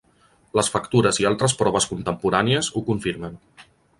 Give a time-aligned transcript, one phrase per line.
[0.59, 3.37] Les factures i altres proves contemporànies ho confirmen.